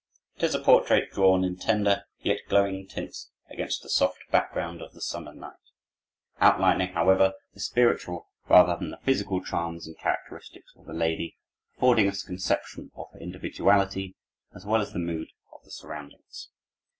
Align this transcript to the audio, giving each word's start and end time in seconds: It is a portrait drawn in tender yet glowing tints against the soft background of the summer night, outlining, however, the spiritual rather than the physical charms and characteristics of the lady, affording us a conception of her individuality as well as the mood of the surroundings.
It 0.37 0.41
is 0.43 0.55
a 0.55 0.59
portrait 0.59 1.11
drawn 1.11 1.43
in 1.43 1.57
tender 1.57 2.05
yet 2.21 2.39
glowing 2.49 2.87
tints 2.87 3.29
against 3.51 3.83
the 3.83 3.87
soft 3.89 4.17
background 4.31 4.81
of 4.81 4.93
the 4.93 4.99
summer 4.99 5.31
night, 5.31 5.53
outlining, 6.39 6.93
however, 6.93 7.33
the 7.53 7.59
spiritual 7.59 8.27
rather 8.49 8.75
than 8.75 8.89
the 8.89 8.97
physical 9.03 9.43
charms 9.45 9.85
and 9.85 9.95
characteristics 9.99 10.73
of 10.75 10.87
the 10.87 10.93
lady, 10.93 11.37
affording 11.77 12.07
us 12.07 12.23
a 12.23 12.25
conception 12.25 12.89
of 12.95 13.11
her 13.13 13.19
individuality 13.19 14.15
as 14.55 14.65
well 14.65 14.81
as 14.81 14.91
the 14.91 14.97
mood 14.97 15.27
of 15.53 15.61
the 15.63 15.69
surroundings. 15.71 16.49